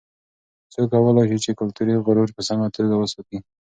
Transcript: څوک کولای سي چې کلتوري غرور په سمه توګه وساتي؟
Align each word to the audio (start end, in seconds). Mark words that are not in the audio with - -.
څوک 0.73 0.87
کولای 0.93 1.25
سي 1.31 1.37
چې 1.43 1.51
کلتوري 1.59 1.95
غرور 2.05 2.29
په 2.35 2.41
سمه 2.47 2.67
توګه 2.75 2.95
وساتي؟ 2.97 3.37